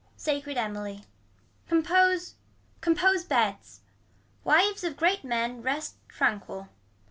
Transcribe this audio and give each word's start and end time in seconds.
SACRED 0.17 0.57
EMILY 0.57 1.03
Compose 1.69 2.33
compose 2.81 3.23
beds. 3.23 3.81
Wives 4.43 4.83
of 4.83 4.97
great 4.97 5.23
men 5.23 5.61
rest 5.61 5.97
tranquil. 6.09 6.69